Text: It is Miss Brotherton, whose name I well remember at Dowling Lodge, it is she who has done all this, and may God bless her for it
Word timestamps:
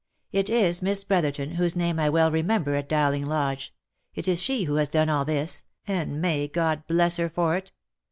It 0.31 0.49
is 0.49 0.81
Miss 0.81 1.03
Brotherton, 1.03 1.51
whose 1.57 1.75
name 1.75 1.99
I 1.99 2.09
well 2.09 2.31
remember 2.31 2.73
at 2.73 2.89
Dowling 2.89 3.27
Lodge, 3.27 3.71
it 4.15 4.27
is 4.27 4.41
she 4.41 4.63
who 4.63 4.77
has 4.77 4.89
done 4.89 5.09
all 5.09 5.25
this, 5.25 5.63
and 5.85 6.19
may 6.19 6.47
God 6.47 6.87
bless 6.87 7.17
her 7.17 7.29
for 7.29 7.55
it 7.55 7.71